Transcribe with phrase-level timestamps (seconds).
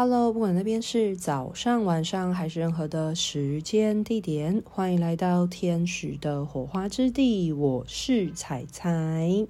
[0.00, 7.52] Hello，不管那边是早上、晚上还是任何的时间地点，欢迎来到天使的火花之地。
[7.52, 9.48] 我是彩彩。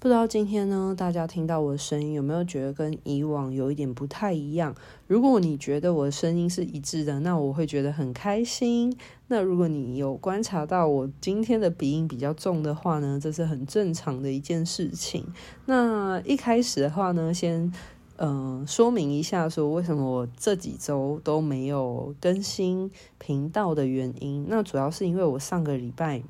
[0.00, 4.74] 不知道今天呢，大家听到我的声音有没有觉得跟以往有一点不太一样？
[5.06, 8.96] 如果你觉得我的声音是一致的，那我会觉得很开心。
[9.28, 15.24] 那如果你有观察到我今天的鼻音比较重的话呢，这是很正常的一件事情。
[15.66, 17.72] 那一开始的话呢，先
[18.16, 24.46] 嗯、呃、说明一下，说为什么我这几周都没有更新频道的原因。
[24.48, 26.22] 那主要是因为我上个礼拜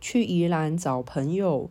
[0.00, 1.70] 去宜兰找朋友。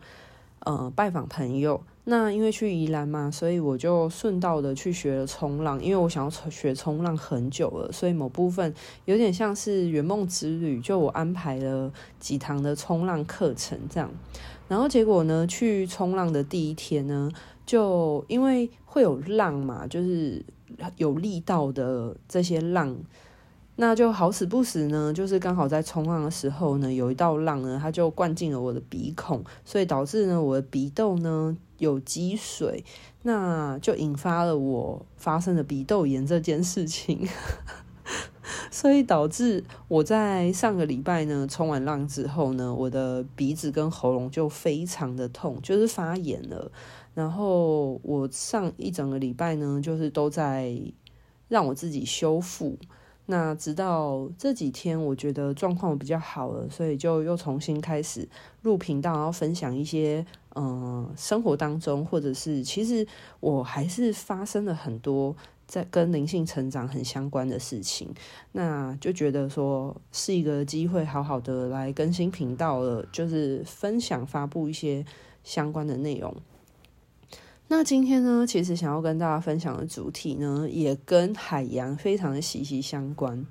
[0.62, 8.74] 呃，拜访朋友，那因为去宜兰嘛，所以我就顺道的去学了冲浪，因为我想要学冲浪很久了，所以某部分
[9.06, 14.10] 有点像是圆梦之旅，就我安排了几堂的冲浪课程这样，
[14.68, 17.30] 然后结果呢，去冲浪的第一天呢，
[17.66, 20.44] 就因为会有浪嘛，就是
[20.98, 22.96] 有力道的这些浪。
[23.78, 32.86] 那就好死不死呢，就是刚好在冲浪的时候呢，有一道浪呢，它就灌进了我的鼻孔，所以导致呢，我的鼻窦呢有积水，
[33.24, 37.28] 那就引发了我发生了鼻窦炎这件事情，
[38.72, 46.72] 所以导致我在上个礼拜呢，冲完浪之后呢，我的鼻子跟喉咙就非常的痛，就是发炎了，
[47.16, 50.80] 然后我上一整个礼拜呢，就是都在
[51.48, 52.78] 让我自己修复。
[53.28, 58.30] 那直到这几天，我觉得状况比较好了，所以就又重新开始
[58.62, 63.08] 录频道，然后分享一些嗯、呃、生活当中，或者是其实
[63.40, 68.14] 我还是发生了很多在跟灵性成长很相关的事情，
[68.52, 75.04] 那就觉得说是一个机会，好好的来更新频道了，就是分享发布一些
[75.44, 76.36] 相关的内容。
[77.68, 83.44] 那今天呢，其实想要跟大家分享的主题呢，也跟海洋非常的息息相关。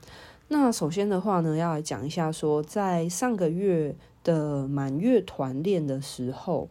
[0.47, 6.71] 那首先的话呢，要来讲一下说，在上个月的满月团练的时候，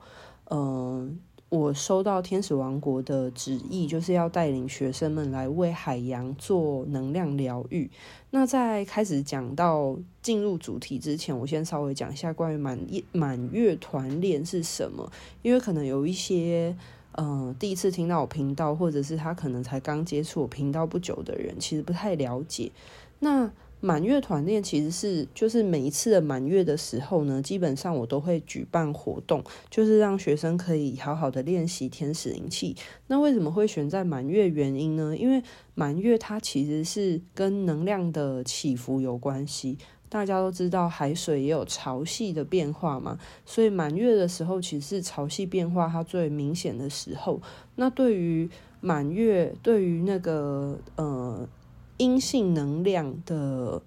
[0.51, 7.91] 嗯、我收到天使王国的旨意，就是要带领学生们来为海洋做能量疗愈。
[8.29, 12.79] 那在开始讲到进入主题之前，我先稍微讲一下关于满
[13.11, 15.11] 满月团练是什么，
[15.41, 16.73] 因为可能有一些。
[17.17, 22.71] 嗯、第一次听到我频道，或者是他可能才刚接触我频道不久的人，其实不太了解。
[23.19, 32.75] 那满月团练其实是，就是每一次的满月的时候呢，基本上我都会举办活动，就是让学生可以好好的练习天使灵气。
[33.07, 34.47] 那为什么会选在满月？
[34.47, 35.15] 原因呢？
[35.17, 35.43] 因为
[35.75, 39.77] 满月它其实是跟能量的起伏有关系。
[40.13, 47.41] 大家都知道海水也有潮汐的变化嘛，所以满月的时候其实是潮汐变化它最明显的时候。
[47.73, 48.47] 那对于
[48.79, 51.49] 满月，对于那个呃
[51.97, 53.81] 阴性能量的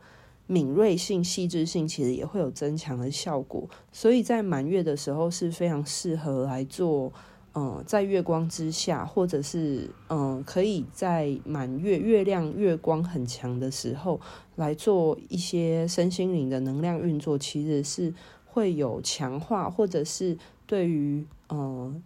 [0.49, 3.69] 敏锐性、细致性，其实也会有增强的效果。
[3.93, 7.13] 所以在满月的时候是非常适合来做。
[7.59, 14.21] 嗯，在月光之下，或者是嗯，可以在满月、月亮、月光很强的时候
[14.57, 18.13] 来做一些身心灵的能量运作，其实是
[18.45, 20.37] 会有强化，或者是
[20.67, 22.03] 对于嗯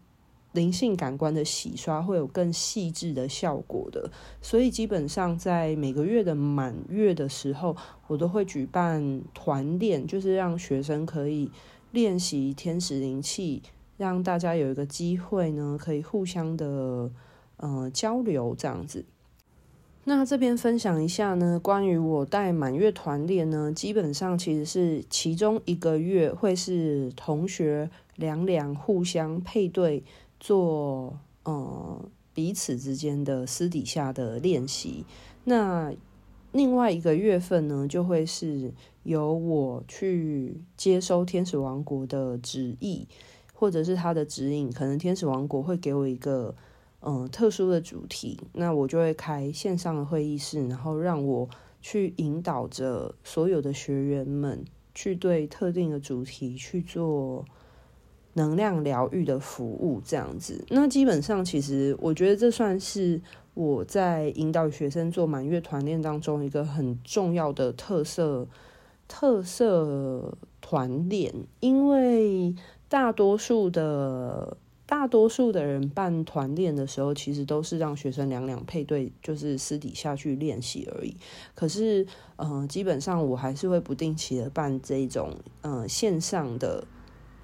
[0.53, 4.09] 灵性感官的洗刷会有更细致的效果的。
[4.41, 11.51] 所以基本上在每个月的满月的时候，我都会举办团练，就是让学生可以
[11.91, 13.63] 练习天使灵气。
[14.01, 17.11] 让大家有一个机会呢，可以互相的
[17.59, 19.05] 呃交流这样子。
[20.05, 30.03] 那这边分享一下呢，关于我带满月团练呢，基本上其实是其中一个月会是同学两两互相配对
[30.41, 35.05] 做呃彼此之间的私底下的练习。
[35.45, 35.93] 那
[36.53, 38.73] 另外一个月份呢，就会是
[39.03, 43.07] 由我去接收天使王国的旨意。
[43.61, 46.55] 或者是他的指引，可能天使王国会给我一个
[47.03, 51.47] 嗯特殊的主题，那我就会开线上的会议室，然后让我
[51.83, 54.65] 去引导着所有的学员们
[54.95, 57.45] 去对特定的主题去做
[58.33, 60.65] 能量疗愈的服务，这样子。
[60.71, 63.21] 那基本上，其实我觉得这算是
[63.53, 68.49] 我在引导学生做满月团练当中一个很重要的特色
[69.07, 72.55] 特色团练，因为。
[72.91, 81.17] 大多数的大多数的人办团练的时候，其实都是让学生两两配对，就是私底下去练习而已。
[81.55, 82.05] 可是，
[82.37, 86.85] 嗯、基本上我还是会不定期的办这种，嗯、呃，线上的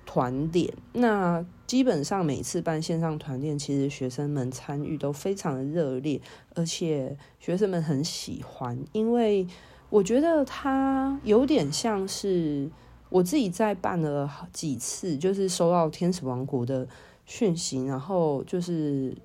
[0.04, 0.75] 团练。
[0.93, 6.20] 那基本上每次办线上团练，其实学生们参与都非常的热烈，
[6.56, 9.46] 而且学生们很喜欢，因为
[9.90, 12.69] 我觉得它有点像是
[13.08, 16.87] 我自己在办了几次，就是收到天使王国的
[17.25, 19.17] 讯息，然后就是。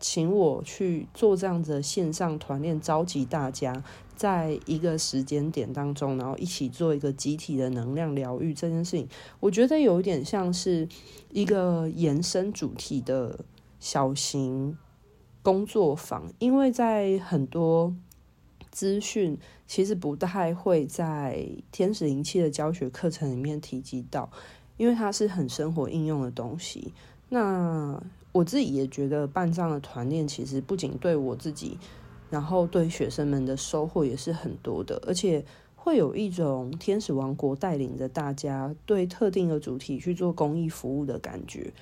[0.00, 3.82] 请我去做这样子的线上团练，召集大家
[4.14, 9.08] 在一个时间点当中，然后一起做一个集体的能量疗愈这件事情，
[9.40, 10.86] 我觉得有一点像是
[11.30, 13.46] 一个延伸主题的
[13.80, 14.76] 小型
[15.40, 17.94] 工作坊，因为在很多
[18.74, 19.38] 资讯
[19.68, 24.28] 其实不太会在天使灵气的教学课程里面提及到，
[24.76, 26.92] 因为它是很生活应用的东西。
[27.28, 31.78] 那我自己也觉得办这样的团练，其实不仅对我自己，
[32.30, 35.44] 然后对学生们的收获也是很多的，而且
[35.76, 41.72] 会有一种天使王国带领着大家对特定的主题去做公益服务的感觉。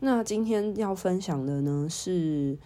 [0.00, 2.58] 那今天要分享的呢是，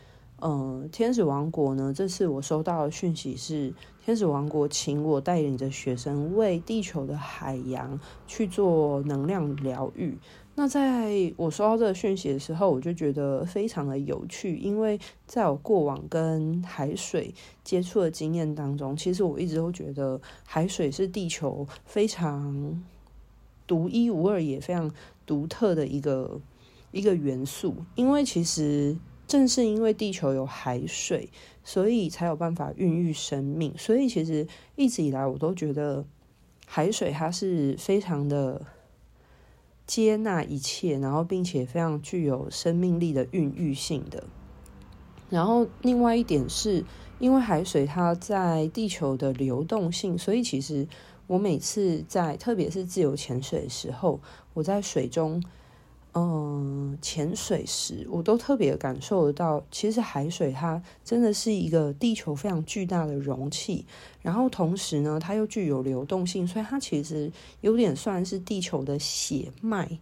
[0.45, 3.73] 呃，天使王国呢，这次我收到的讯息是，
[4.05, 10.19] 天使王国请我带领着学生为地球的海洋去做能量疗愈。
[10.55, 22.85] 那在我收到这个讯息的时候，我就觉得非常的有趣，因为在我过往跟海水接触的经验当中，其实我一直都觉得海水是地球非常
[23.67, 24.93] 独一无二也非常
[25.25, 26.39] 独特的一个
[26.93, 27.75] 一个元素。
[27.95, 28.95] 因为其实
[29.39, 31.29] 正是因为地球有海水，
[31.65, 33.75] 所以才有办法孕育生命。
[33.77, 34.47] 所以其实
[34.77, 36.05] 一直以来，我都觉得
[36.67, 38.65] 海水它是非常的。
[39.87, 44.25] 接纳一切，然后并且非常具有生命力的孕育性的。
[45.29, 46.83] 然后另外一点是，
[47.19, 50.89] 因为海水它在地球的流动性，所以其实
[51.27, 54.23] 我每次在，特别是自由潜水的时候，
[54.55, 55.43] 我在水中。
[56.17, 63.85] 嗯，潜水时我都特别感受得到，其实海水它真的是一个地球非常巨大的容器，
[64.23, 67.33] 然后同时呢，它又具有流动性，所以它其实
[67.63, 69.99] 有点算是地球的血脉。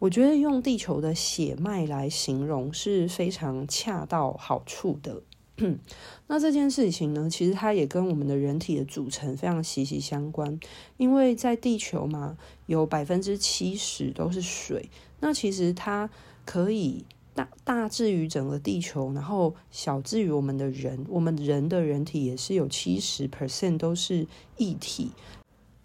[0.00, 5.22] 我觉得用地球的血脉来形容是非常恰到好处的。
[6.26, 10.60] 那这件事情呢，其实它也跟我们的人体的组成非常息息相关，
[10.98, 14.90] 因为在地球嘛，有百分之七十都是水。
[15.20, 16.08] 那其实它
[16.44, 17.04] 可以
[17.34, 24.26] 大大至于整个地球，然后小至于我们的人，我们人的人体也是有七十 percent 都是
[24.56, 25.12] 一体。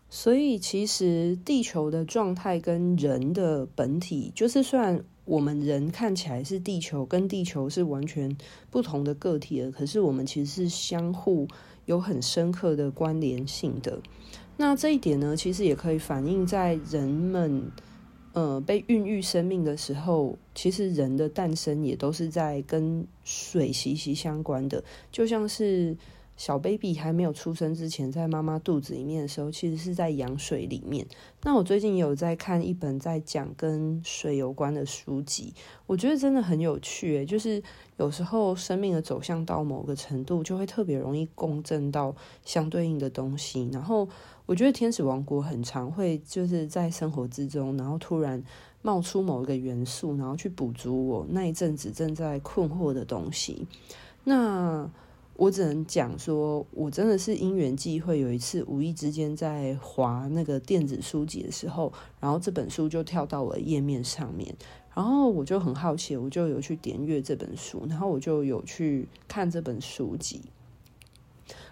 [0.10, 5.04] 所以其实地球的状态跟人的本体，就是虽然。
[5.24, 8.36] 我们人看起来是地球，跟地球是完全
[8.72, 11.48] 不同的个体的，可是我们其实是相互
[11.86, 14.02] 有很深刻的关联性的。
[14.58, 17.72] 那这一点呢，其实也可以反映在人们
[18.34, 25.96] 呃被孕育生命的时候，其实人的诞生也都是在跟水息息相关的，就像是。
[26.42, 31.06] 小 baby 还没有出生之前，在妈妈肚子里面的时候，其实是在羊水里面。
[31.44, 35.54] 那我最近有在看一本在讲跟水有关的书籍，
[35.86, 37.24] 我觉得真的很有趣诶。
[37.24, 37.62] 就是
[37.98, 43.70] 有时候生命的走向到某个程度，就会特别容易共振到相对应的东西。
[43.72, 44.10] 然后
[44.48, 48.44] 我觉得天使王国很常会就是在生活之中，然后突然
[48.82, 53.68] 冒出某一个元素，然后去补足我那一阵子正在困惑的东西。
[54.24, 54.90] 那
[55.38, 64.54] 我只能讲说，我真的是因缘际会，有一次无意之间在滑那个电子书籍的时候，然后这本书就跳到了页面上面，
[64.94, 70.42] 然后我就很好奇，我就有去点阅这本书，然后我就有去看这本书籍，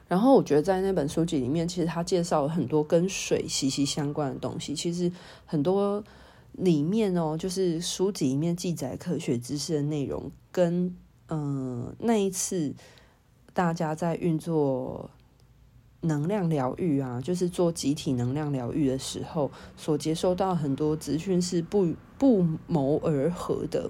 [0.08, 5.12] 然后我觉得在那本书籍里面，其实他介绍了很多跟水息息相关的东西，其实
[5.46, 6.04] 很多
[6.54, 10.96] 里面哦，就是书籍里面记载科学知识的内容，跟
[11.28, 12.74] 嗯、那一次。
[13.54, 15.10] 大家在运作
[16.02, 23.90] 能量疗愈啊，就是做集体能量疗愈的时候，所接收到很多资讯是不不谋而合的。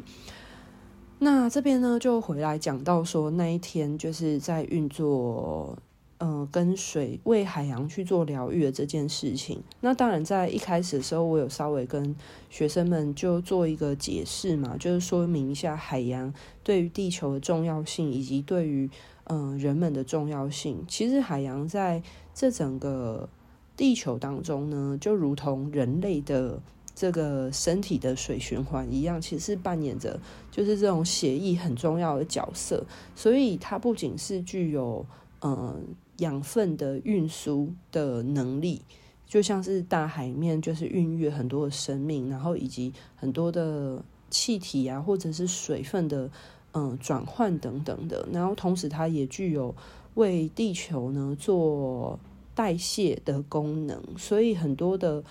[1.20, 5.78] 那这边呢，就回来讲到说，那一天就是在运作。
[6.22, 12.13] 嗯、跟水为海洋去做疗愈的这件事情，那当然在一开始的时候，我有稍微跟
[12.50, 18.89] 学生们就做一个解释嘛，就是说明一下海洋对于地球的重要性，以及对于
[19.30, 20.84] 嗯、人们的重要性。
[20.88, 22.04] 其实海洋在
[22.36, 23.28] 这整个
[23.76, 26.62] 地球当中呢，就如同人类的
[26.94, 30.20] 这个身体的水循环一样，其实扮演着
[30.52, 32.86] 就是这种血液很重要的角色。
[33.16, 35.06] 所以它不仅是具有
[35.42, 35.96] 嗯。
[36.20, 38.82] 养分的运输的能力，
[39.26, 46.30] 就像是大海面就是孕育很多的生命，然后以及很多的气体啊，或者是水分的
[46.74, 49.76] 嗯转换等等的，然后同时它也具有
[50.16, 52.20] 为地球呢做
[52.54, 55.24] 代谢的功能，所以很多的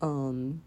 [0.00, 0.60] 嗯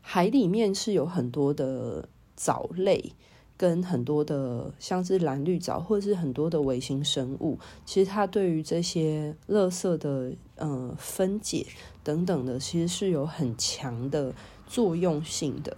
[0.00, 3.12] 海里面是有很多的藻类。
[3.56, 11.64] 跟很多的像是蓝绿藻，或者是很多的微型生物，其实它对于这些垃圾的呃分解
[12.02, 14.34] 等等的，其实是有很强的
[14.66, 15.76] 作用性的。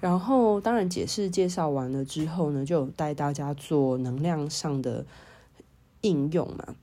[0.00, 5.04] 然后，当然解释介绍完了之后呢，就带大家做能量上的
[6.00, 6.74] 应用嘛。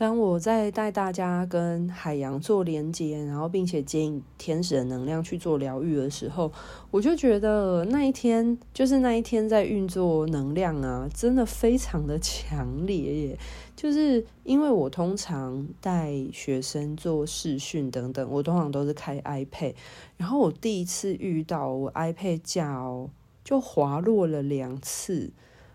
[0.00, 6.50] 当我在带大家跟海洋做连接，然后并且接引天使的能量去做疗愈的时候，
[6.90, 13.38] 我就觉得那一天就是那一天在运作能量啊，真的非常的 强烈耶！
[13.76, 19.74] 就是因为我通常带学生做视讯等等，我通常都是开 iPad，
[20.16, 23.10] 然后我第一次遇到我 iPad 架哦，
[23.44, 25.30] 就滑落了两次。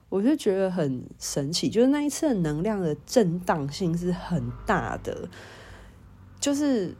[0.07, 5.27] 我就觉得很神奇，就是那一次的能量的震荡性是很大的，
[6.39, 6.95] 就是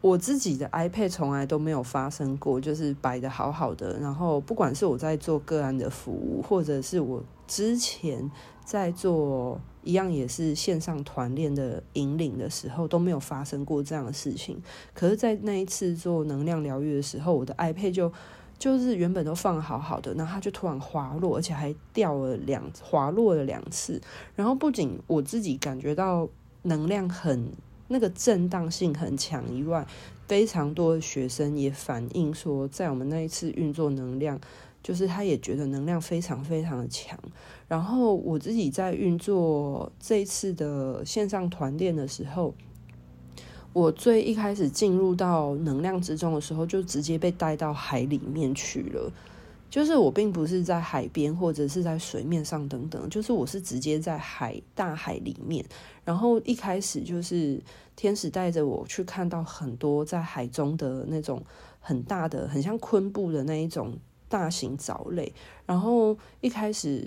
[0.00, 8.30] 我自己的 iPad 从来都没有发生过，就是摆得好好的，然后不管是我在做个案的服务，或者是我之前
[8.64, 14.60] 在做一样也是线上团练的引领的时候，都没有发生过这样的事情。
[14.92, 18.12] 可是，在那一次做能量疗愈的时候，我的 iPad 就。
[18.58, 24.00] 就是原本都放好好的，然后它就突然滑落，而且还掉了两滑落了两次。
[24.34, 26.28] 然后不仅我自己感觉到
[26.62, 27.52] 能量很
[27.86, 29.86] 那个震荡性很强以外，
[30.26, 34.40] 非常多的学生也反映说，在我们那一次运作能量，
[34.82, 37.16] 就是他也觉得能量非常非常的强。
[37.68, 42.52] 然后我自己在运作这一次的线上团练的时候。
[43.78, 49.12] 我最一开始进入到能量之中的时候，就直接被带到海里面去了。
[49.70, 55.64] 就是我并不是在海边或者是在水面上等等，就是我是直接在海大海里面。
[56.04, 57.62] 然后一开始就是
[57.94, 61.40] 天使带着我去看到很多在海中的那种
[61.78, 63.94] 很大的、很像昆布的那一种
[64.28, 65.32] 大型藻类。
[65.66, 67.06] 然后一开始，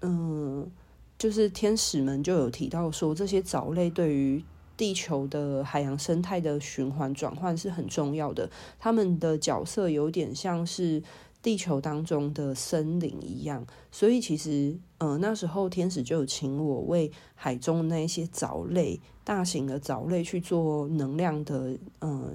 [0.00, 0.68] 嗯，
[1.16, 4.42] 就是天使们就有提到说，这些藻类对于
[4.78, 11.02] 地球的海洋生态的循环转换是很重要的，他们的角色有点像是
[11.42, 22.32] 地球当中的森林一样，所以其实，呃，那时候天使就有请我为海中那一些藻类、大型的藻类去做能量的，呃，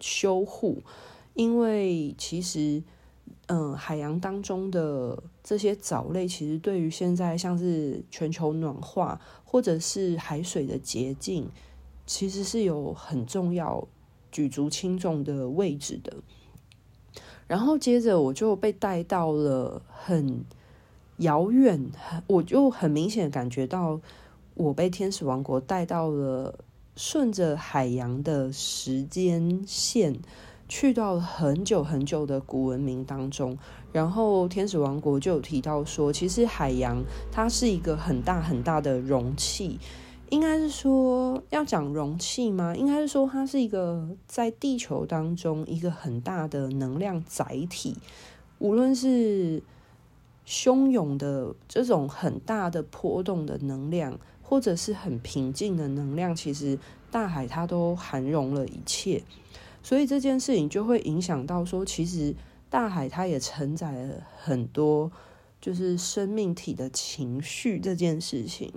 [0.00, 0.82] 修护，
[1.34, 2.82] 因为其实，
[3.46, 11.46] 嗯、海洋当中的这些藻类，其实对于现在像是全球暖化或者是海水的洁净。
[12.06, 13.86] 其实是有很重要、
[14.30, 16.12] 举足轻重的位置的。
[17.46, 20.44] 然后接着我就被带到了很
[21.18, 21.90] 遥远，
[22.26, 24.00] 我就很明显感觉到
[24.54, 26.58] 我被天使王国带到了
[26.96, 30.18] 顺着海洋的时间线，
[30.68, 33.58] 去到了很久很久的古文明当中。
[33.92, 39.78] 然后天使王国就有提到说，其实海洋它是一个很大很大的容器。
[40.34, 42.74] 应该是说要讲容器吗？
[42.74, 47.96] 应该是说它是一个在地球当中一个很大的能量载体，
[48.58, 49.62] 无论是
[50.44, 56.76] 汹涌的这种很大的波动的能量，或者是很平静的能量，其实
[57.12, 59.22] 大海它都含容了一切。
[59.84, 62.34] 所以这件事情就会影响到说，其实
[62.68, 65.12] 大海它也承载了很多，
[65.60, 68.72] 就是生命体的情绪这件事情。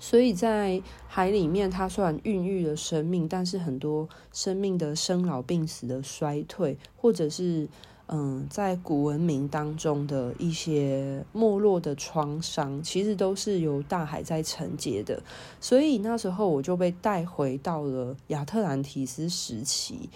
[0.00, 7.68] 所以在海里面，它虽然孕育了生命，但是很多生命的生老病死的衰退，或者是
[8.06, 15.22] 嗯，在古文明当中的一些没落的创伤，其实都是由大海在承接的。
[15.60, 20.08] 所以那时候我就被带回到了亚特兰提斯时期，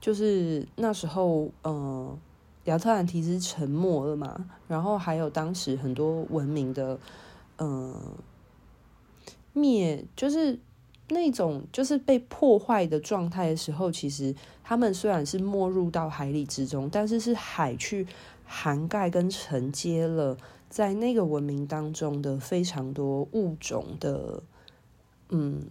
[0.00, 2.18] 就是那时候，嗯，
[2.64, 6.98] 亚特兰提斯沉没了嘛，然后还有当时很多文明的，
[7.58, 7.94] 嗯。
[9.58, 10.58] 灭就是
[11.10, 18.06] 那种就是被破坏的状态的时候，其实他们虽然是没入到海里之中，但是是海去
[18.44, 20.36] 涵盖跟承接了
[20.68, 24.42] 在那个文明当中的非常多物种的，
[25.30, 25.62] 嗯，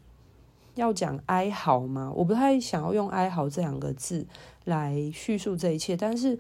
[0.74, 2.12] 要讲哀嚎吗？
[2.16, 4.26] 我不太想要用哀嚎这两个字
[4.66, 6.36] 来叙述这一切，但是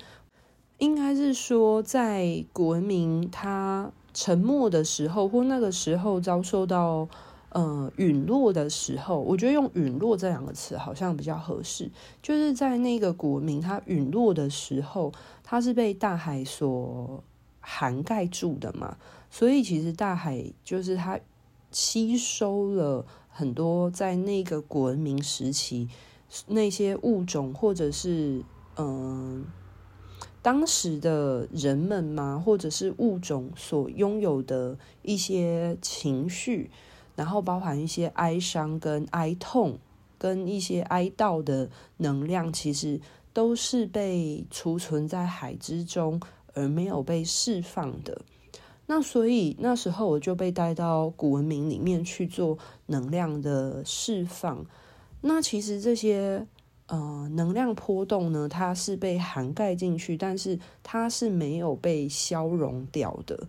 [0.80, 7.08] 应该是说在古文明它沉没的时候，或那个时候遭受到。
[7.58, 11.90] 呃陨落的时候，我觉得用陨落这两个词好像比较合适，
[12.22, 15.12] 就是在那个古文明它陨落的时候，
[15.44, 17.24] 它是被大海所
[17.60, 18.98] 涵盖住的嘛，
[19.32, 21.20] 所以其实大海就是它
[21.72, 25.90] 吸收了很多在那个古文明时期
[26.46, 28.44] 那些物种或者是
[28.78, 29.46] 嗯。
[30.44, 36.72] 当时的人们嘛，或者是物种所拥有的一些情绪，
[37.18, 39.78] 然后包含一些哀伤跟哀痛，
[40.18, 43.02] 跟一些哀悼的能量，其实
[43.34, 46.18] 都是被储存在海之中，
[46.54, 48.22] 而没有被释放的。
[48.86, 54.66] 那所以那时候我就被带到古文明里面去做能量的释放。
[55.20, 56.48] 那其实这些。
[56.90, 63.46] 呃，能量波动呢，它是被涵盖进去，但是它是没有被消融掉的。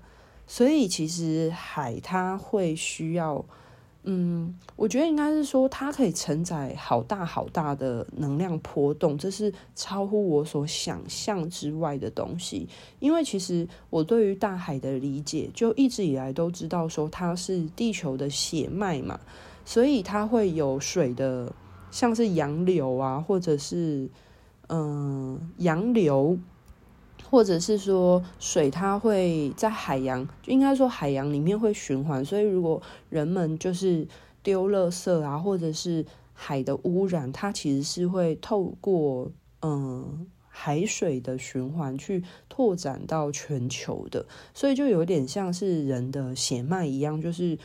[0.49, 3.45] 所以其实海它会需要，
[4.03, 12.67] 嗯，我觉得应该是说它可以承载好大好大的能量波动，这是超乎我所想象之外的东西。
[12.99, 19.21] 因为其实我对于大海的理解，就一直以来都知道说它是地球的血脉嘛，
[19.65, 21.53] 所以它会有水的。
[21.91, 24.11] 像是洋流啊，或者是
[24.69, 26.39] 嗯洋流，
[27.29, 32.25] 或者是说水，它会在海洋，应该说海洋里面会循环。
[32.25, 32.81] 所以如果
[33.11, 34.07] 人们就是
[34.43, 39.31] 丢垃圾啊，或者是海的污染，它其实是会透过
[39.63, 44.25] 嗯海水的循环去拓展到全球的。
[44.55, 47.59] 所以就有点像是人的血脉一样，就是。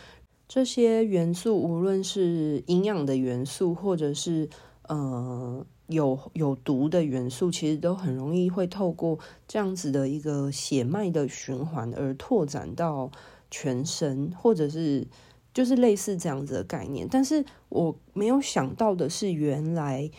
[0.46, 4.48] 这些元素，无论是营养的元素，或者是
[4.88, 13.10] 呃有有毒的元素，其实都很容易会透过这样子的一个血脉的循环而拓展到
[13.50, 15.08] 全身，或者是
[15.54, 17.08] 就是类似这样子的概念。
[17.10, 20.12] 但是我没有想到的是，原来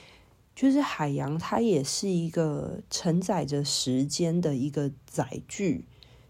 [0.54, 5.84] 就是海洋，它也是一个承载着时间的一个载具，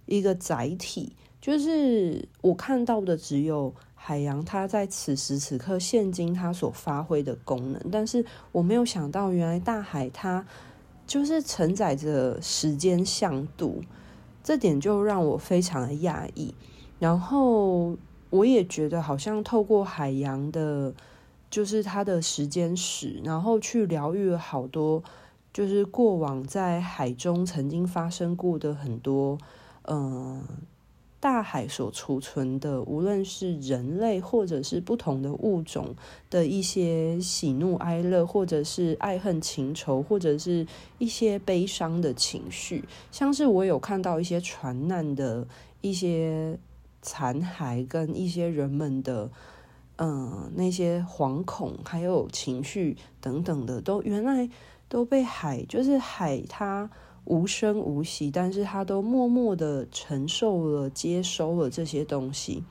[0.07, 1.15] 一个载体。
[1.41, 3.75] 就是我看到的只有
[4.07, 10.45] 海洋，它在此时此刻现今它所发挥的功能，但是我没有想到，原来大海它
[11.07, 13.83] 就是承载着时间向度，
[14.43, 16.55] 这点就让我非常的讶异。
[16.99, 17.97] 然后
[18.29, 20.93] 我也觉得，好像透过海洋的，
[21.49, 25.03] 就是它的时间史，然后去疗愈了好多，
[25.51, 29.38] 就是过往在海中曾经发生过的很多，
[29.85, 30.43] 嗯。
[31.25, 35.95] 大海所储存的，无论是人类或者是不同的物种
[36.29, 40.67] 的一些喜怒哀乐，或者是爱恨情仇，或者是
[40.99, 45.49] 一些悲伤的情绪，像是我有看到一些船难的
[45.81, 46.59] 一些
[47.01, 49.31] 残骸，跟一些人们的
[49.97, 54.51] 嗯那些惶恐，还有情绪等等的，都原来
[54.91, 56.91] 都被海，就是海它。
[57.25, 62.63] 无声无息，但是他都默默的承受了、接收了这些东西。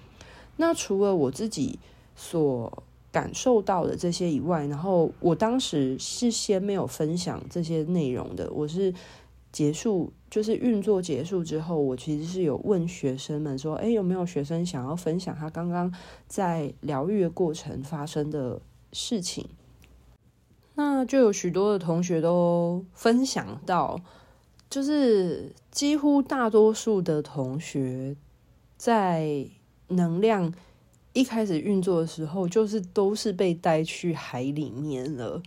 [0.58, 1.80] 那除了我自己
[2.16, 8.52] 所感受到的这些以外，然后我当时是先没有分享这些内容的。
[8.52, 8.94] 我是
[9.52, 15.92] 结束，就是运作结束之后，我其实是有问学生们说：“诶，有没有学生想要分享他刚刚
[16.28, 18.62] 在疗愈的过程发生的
[18.92, 19.48] 事情？”
[20.76, 24.00] 那就有许多的同学都分享到。
[24.74, 28.16] 就是几乎大多数的同学
[28.76, 29.46] 在
[29.90, 30.52] 能量
[31.14, 35.40] 一开始运作的时候，就是都是被带去海里面了。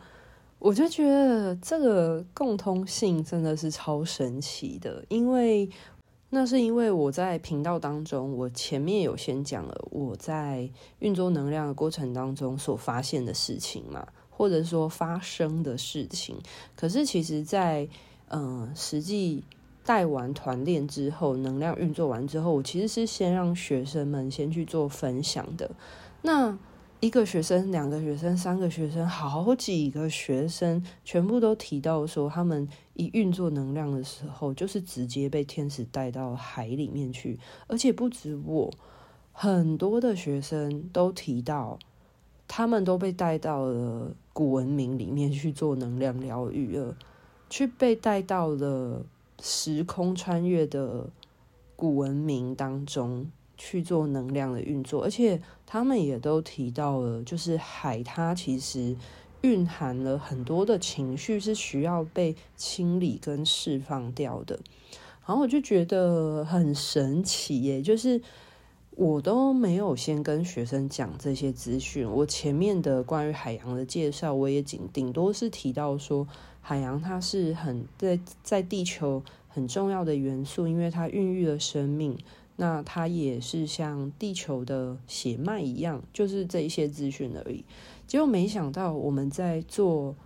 [0.60, 5.68] 我就觉得这个共通性真的是超神奇的，因为
[6.30, 16.36] 那是因为我在频道当中，我前面有先讲了我在运作能量的过程当中所发现的事情嘛，或者说发生的事情。
[16.76, 17.88] 可是其实，在
[18.28, 19.44] 嗯，实际
[19.84, 25.70] 带完团练之后，能量运作完之后，我其实是先让学生们先去做分享的。
[26.22, 26.58] 那
[26.98, 38.72] 一个学生、两个学生、三个学生，好几个学生，全部都提到说，他们一运作能量的时候，就是直接被天使带到海里面去，而且不止我，
[39.30, 41.78] 很多的学生都提到，
[42.48, 46.96] 他们都被带到了古文明里面去做能量疗愈了。
[47.48, 49.04] 去被带到了
[49.40, 51.08] 时空穿越的
[51.74, 58.96] 古文明当中去做能量的运作，而且他们也都提到了，就是海它其实
[59.42, 64.58] 蕴含了很多的情绪是需要被清理跟释放掉的。
[65.26, 68.20] 然后我就觉得很神奇耶，就是
[68.90, 72.08] 我都没有先跟学生讲这些资讯。
[72.08, 76.26] 我前面的关于海洋的介绍，我也仅顶多是提到说，
[76.68, 82.18] 海洋它是很在在地球很重要的元素，因为它孕育了生命。
[82.56, 87.64] 那它也是像地球的血脉一样，就是这一些资讯而已。
[88.08, 90.16] 结果没想到我们在做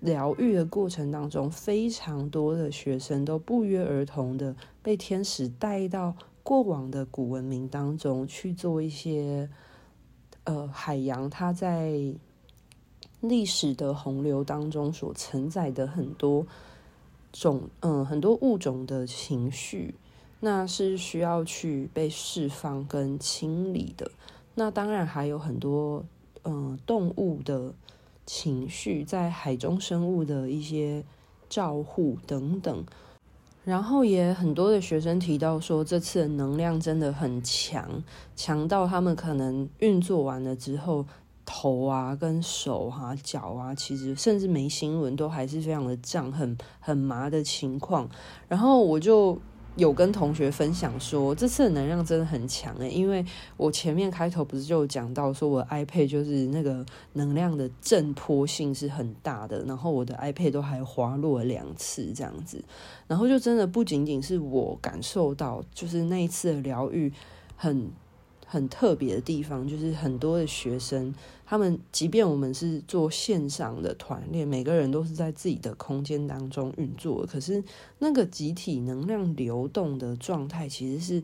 [0.00, 6.14] 疗愈的过程当中，非常多的学生都不约而同的被天使带到。
[6.42, 9.50] 过往的古文明当中去做一些，
[10.44, 11.92] 呃，海洋它在
[13.20, 16.46] 历史的洪流当中所承载的很多
[17.32, 19.94] 种，嗯、很多物种的情绪，
[20.40, 24.10] 那是需要去被释放跟清理的。
[24.54, 26.04] 那当然还有很多，
[26.44, 27.74] 嗯、动物的
[28.24, 31.04] 情绪，在海中生物的一些
[31.48, 32.84] 照护等等。
[33.64, 38.02] 然后也很多的学生提到说，这次的能量真的很强，
[38.34, 41.04] 强到他们可能运作完了之后，
[41.50, 48.06] 头啊、跟手啊、脚啊，其实甚至眉心轮都还是非常的胀、很很麻的情况。
[48.46, 49.38] 然后我就。
[49.76, 53.24] 有跟同学分享说，这次的能量真的很强诶，因为
[53.56, 62.60] 我前面开头不是就讲到说，我 iPad 就是那个能量的震波性是很大的，然后我的 iPad 都还滑落了两次这样子，
[63.06, 67.12] 然后就真的不仅仅是我感受到，就是那一次的疗愈
[67.54, 67.88] 很。
[68.50, 71.14] 很特别的地方就是很多的学生，
[71.50, 77.64] 他们即便我们是做线上的团练，每个人都是在自己的空间当中运作，可是
[78.00, 81.22] 那个集体能量流动的状态，其实是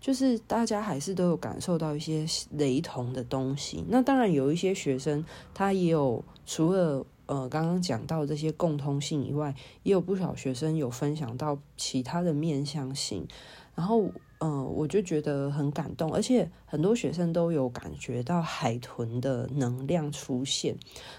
[0.00, 3.84] 就是大家还是都有感受到一些雷同的东西。
[3.88, 13.28] 那当然有一些学生，他也有除了呃刚刚讲到这些共通性以外，也有不少学生有分享到其他的面向性，
[13.74, 14.10] 然后。
[14.40, 20.76] 嗯，我就觉得很感动，而且很多学生都有感觉到海豚的能量出现。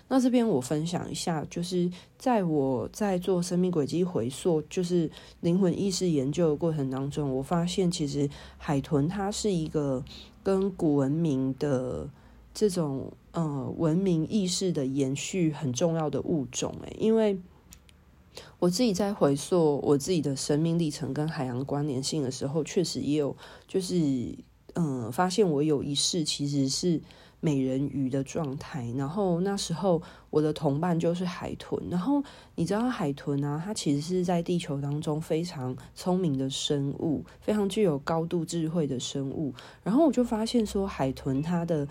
[0.08, 10.02] 那这边我分享一下，就是在我在做生命轨迹回溯，就是灵魂意识研究的过程当中，我发现其实海豚它是一个
[10.42, 12.10] 跟古文明的
[12.54, 17.38] 这种呃文明意识的延续很重要的物种诶，因为。
[18.60, 23.36] 我自己在回溯我自己的生命历程跟海洋关联性的时候，确实也有
[23.68, 23.96] 就是
[24.74, 27.02] 嗯，发现我有一世其实是
[27.40, 28.86] 美人鱼的状态。
[28.98, 31.82] 然后那时候我的同伴就是海豚。
[31.90, 32.24] 然后
[32.56, 39.54] 你知道海豚啊，它其实是在地球当中非常聪明的生物，非常具有高度智慧的生物。
[39.84, 41.88] 然后我就发现说，海豚它的。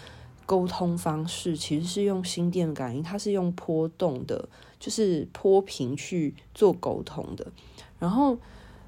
[0.48, 4.48] 沟通方式其实是用心电感应，它是用波动的，
[4.80, 7.46] 就是波频去做沟通的。
[7.98, 8.38] 然后，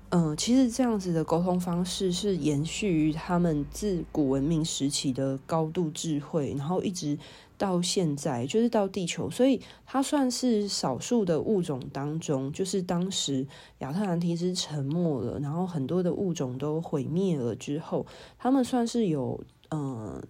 [0.09, 7.19] 嗯、其实这样子的沟通方式是延续于他们自古文明时期的高度智慧，然后一直
[7.59, 13.47] 到现在，就是到地球，所以它算是少数的物种当中，就是当时
[13.81, 18.07] 亚特兰提斯沉没了，然后很多的物种都毁灭了之后，
[18.39, 20.23] 他们算是有，嗯、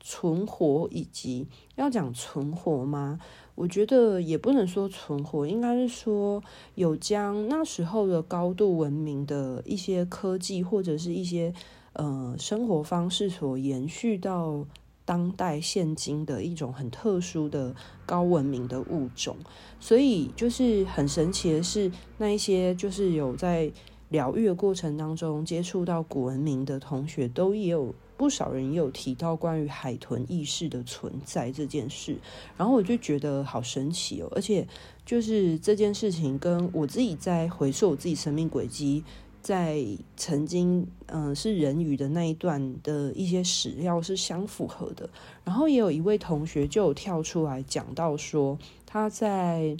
[0.00, 3.18] 存活以及要讲存活吗？
[3.54, 6.42] 我觉得也不能说存活，应该是说
[6.76, 11.52] 有将那时候的高度文明的一些科技或者是一些
[11.94, 14.64] 呃生活方式所延续到
[15.04, 17.74] 当代现今的一种很特殊的
[18.06, 19.36] 高文明的物种。
[19.80, 23.72] 所以就是很神奇的是，那一些就是有在
[24.08, 27.92] 疗愈的过程当中接触到古文明的同学，都也有。
[28.18, 32.18] 不少人也有提到关于海豚意识的存在这件事，
[32.56, 34.66] 然后我就觉得好神奇哦，而且
[35.06, 39.04] 就是这件事情跟我自己在回溯我自己生命轨迹，
[39.40, 39.82] 在
[40.16, 45.08] 曾经嗯、是人鱼的那一段的一些史料是相符合的，
[45.44, 49.76] 然后也有一位同学就有跳出来讲到说他在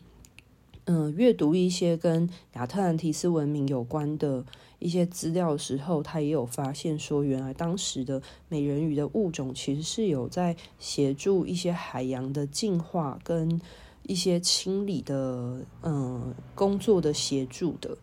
[0.89, 4.45] 嗯阅读一些跟亚特兰提斯文明有关的。
[4.81, 13.61] 一些资料的时候，他也有发现说，原来当时的美人鱼的物种其实是有在协助一些海洋的净化跟
[14.05, 17.99] 一些清理的嗯工作的协助的。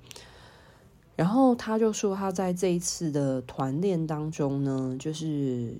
[1.15, 5.80] 然后他就说，他在这一次的团练当中呢，就是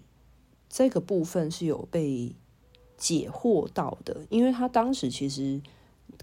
[0.70, 2.34] 这个部分是有被
[2.96, 5.62] 解惑到的，因为他当时其实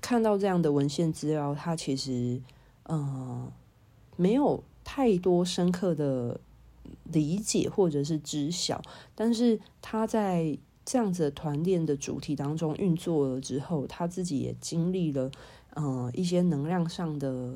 [0.00, 2.40] 看到这样的文献资料，他其实
[2.88, 3.50] 嗯。
[4.14, 6.38] 没有太多深刻的
[7.04, 8.80] 理解或者是知晓，
[9.14, 15.30] 但是他在这样子的团练的主题当中运作了之后，他自己也经历了
[15.74, 17.54] 嗯、呃、一些能量上的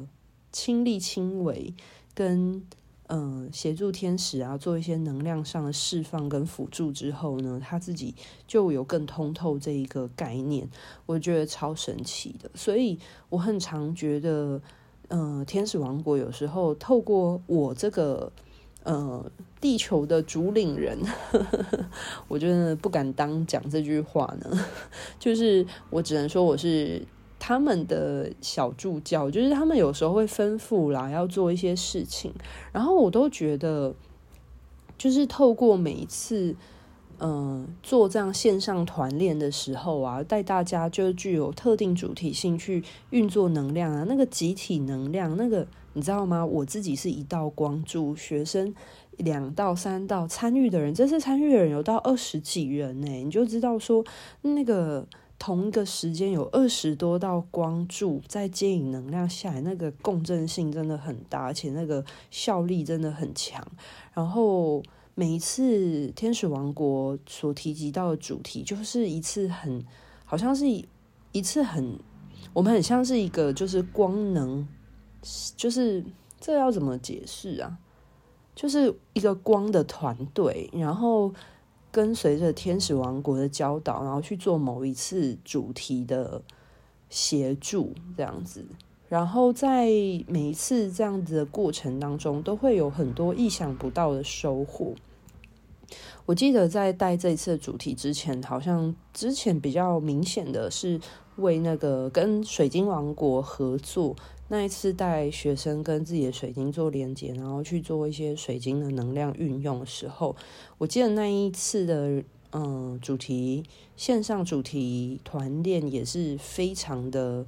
[0.51, 1.75] 亲力亲为，
[2.15, 2.67] 跟
[3.09, 8.12] 嗯，协助天使啊，做一些能量上的释放跟辅助之后呢，他自己
[8.49, 10.69] 就有更通透这一个概念，
[11.07, 12.51] 我觉得超神奇的。
[12.55, 14.61] 所以我很常觉得，
[15.09, 18.33] 嗯，天使王国有时候透过我这个，
[18.83, 20.99] 呃，地球的主领人，
[22.27, 24.66] 我真的不敢当讲这句话呢，
[25.21, 27.07] 就是我只能说我是。
[27.46, 32.32] 他们的小助教，就是他们有时候会吩咐啦，要做一些事情，
[32.72, 33.94] 然后我都觉得，
[34.98, 36.56] 就是透过每一次，
[37.20, 46.44] 嗯、做这样线上团练的时候啊，带大家就具有特定主题性去运作能量啊，那个集体能量，那个你知道吗？
[46.44, 48.74] 我自己是一道光柱，学生
[49.18, 54.04] 两到三道，参与的人，这次参与的人有到二十几人呢，你就知道说
[54.42, 55.06] 那个。
[55.38, 63.62] 同一个时间有二十多道光柱在接引能量下来，那个共振性真的很大，而且那个效力真的很强。
[64.14, 64.83] 然后
[65.14, 69.85] 每一次天使王国所提及到的主题，就是一次很，
[70.25, 70.87] 好像是一
[71.33, 71.99] 一次很，
[72.55, 74.66] 我们很像是一个就是光能，
[75.57, 76.03] 就是
[76.40, 77.79] 这要怎么解释啊？
[78.55, 81.35] 就是一个光的团队，然后。
[81.96, 86.42] 跟随着天使王国的教导，然后去做某一次主题的
[87.09, 88.66] 协助，这样子。
[89.09, 89.87] 然后在
[90.28, 94.92] 每一次这样子的过程当中，都会有很多意想不到的收获。
[96.26, 101.00] 我记得在带这次主题之前，好像之前比较明显的是
[101.37, 104.14] 为那个跟水晶王国合作。
[104.48, 110.37] 那一次带学生跟自己的水晶做连接，然后去做一些水晶的能量运用的时候，
[110.78, 113.64] 我记得那一次的嗯主题
[113.96, 117.44] 线上主题团练也是非常的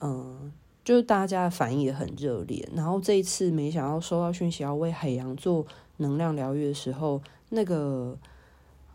[0.00, 0.52] 嗯，
[0.84, 2.68] 就是大家的反应也很热烈。
[2.74, 5.64] 然后这一次没想到收到讯息要为海洋做
[5.98, 8.18] 能量疗愈的时候，那个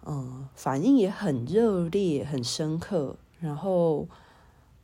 [0.06, 4.06] 嗯反应也很热烈、很深刻，然后。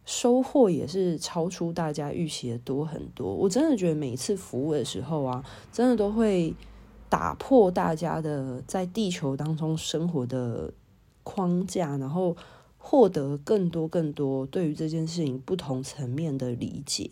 [0.08, 3.36] 收获也是超出大家预期的多很多。
[3.36, 6.56] 我真的觉得每一次服务的时候啊，真的都会
[7.10, 10.74] 打破大家的在地球当中生活的
[11.24, 12.38] 框架，然后
[12.78, 17.12] 获得更多更多对于这件事情不同层面的理解。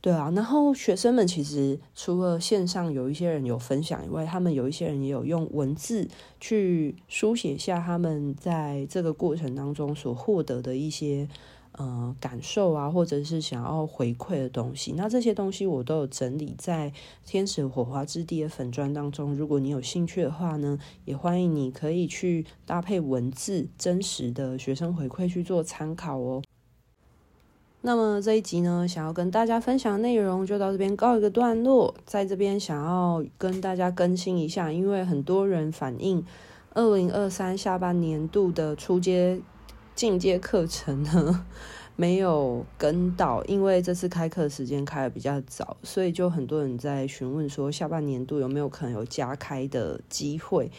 [0.00, 6.08] 对啊，然后学生们其实除了线上有一些人有分享以外，他们有一些人也有用文字
[6.40, 11.28] 去书写下他们在这个过程当中所获得的一些。
[11.78, 16.92] 呃，感受啊，或者是想要回馈的东西，那这些东西我都有整理在
[17.24, 19.32] 天使火花之地的粉砖当中。
[19.32, 26.42] 如果你有兴趣的话呢，也欢迎你可以去搭配文字真实的学生回馈去做参考哦。
[27.82, 31.94] 那么这一集呢，想要跟大家分享的内容就到这边告一个段落。
[32.04, 36.26] 在这边想要跟大家更新一下，因为很多人反映
[36.74, 39.40] 二零二三下半年度的初阶。
[39.98, 41.44] 进阶课程呢，
[41.96, 50.70] 没有跟到，因为这次开课时间开得比较早，所以就很多人在询问说下半年度有没有可能有加开的机会。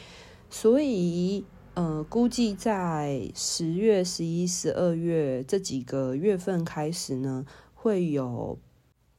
[0.49, 8.57] 所以，呃，估计在十月、十一、十二月这几个月份开始呢，会有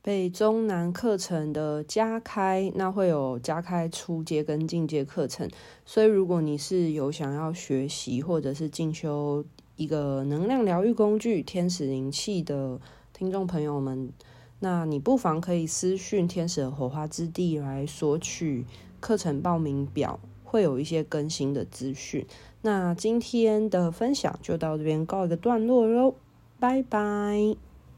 [0.00, 5.46] 北中南课程的加开，那会有加开初阶跟进阶课程。
[5.84, 9.44] 所以，如果你是有想要学习或者是进修，
[9.80, 12.78] 一个能量疗愈工具天使灵气的
[13.14, 14.12] 听众朋友们，
[14.58, 18.66] 那你不妨可以私讯天使的火花之地来索取
[19.00, 22.26] 课程报名表，会有一些更新的资讯。
[22.60, 26.14] 那今天的分享就到这边告一个段落喽，
[26.58, 27.69] 拜拜。